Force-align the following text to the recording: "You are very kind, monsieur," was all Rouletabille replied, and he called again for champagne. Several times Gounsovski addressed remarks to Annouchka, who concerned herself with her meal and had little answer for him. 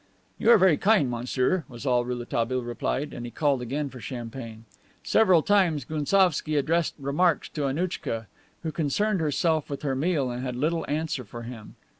"You 0.39 0.49
are 0.49 0.57
very 0.57 0.77
kind, 0.77 1.11
monsieur," 1.11 1.63
was 1.69 1.85
all 1.85 2.05
Rouletabille 2.05 2.63
replied, 2.63 3.13
and 3.13 3.23
he 3.23 3.29
called 3.29 3.61
again 3.61 3.87
for 3.89 3.99
champagne. 3.99 4.65
Several 5.03 5.43
times 5.43 5.85
Gounsovski 5.85 6.55
addressed 6.57 6.95
remarks 6.97 7.49
to 7.49 7.67
Annouchka, 7.67 8.25
who 8.63 8.71
concerned 8.71 9.19
herself 9.21 9.69
with 9.69 9.83
her 9.83 9.95
meal 9.95 10.31
and 10.31 10.41
had 10.43 10.55
little 10.55 10.85
answer 10.89 11.23
for 11.23 11.43
him. 11.43 11.75